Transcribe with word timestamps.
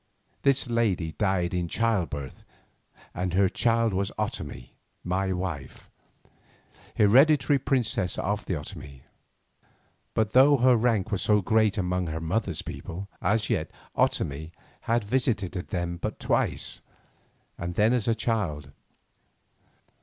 This 0.41 0.67
lady 0.67 1.11
died 1.11 1.53
in 1.53 1.67
childbirth, 1.67 2.43
and 3.13 3.35
her 3.35 3.47
child 3.47 3.93
was 3.93 4.09
Otomie 4.17 4.71
my 5.03 5.31
wife, 5.31 5.91
hereditary 6.95 7.59
princess 7.59 8.17
of 8.17 8.43
the 8.47 8.55
Otomie. 8.55 9.01
But 10.15 10.31
though 10.31 10.57
her 10.57 10.75
rank 10.75 11.11
was 11.11 11.21
so 11.21 11.41
great 11.41 11.77
among 11.77 12.07
her 12.07 12.19
mother's 12.19 12.63
people, 12.63 13.09
as 13.21 13.47
yet 13.47 13.69
Otomie 13.95 14.53
had 14.89 15.03
visited 15.03 15.51
them 15.51 15.97
but 15.97 16.19
twice, 16.19 16.81
and 17.59 17.75
then 17.75 17.93
as 17.93 18.07
a 18.07 18.15
child. 18.15 18.71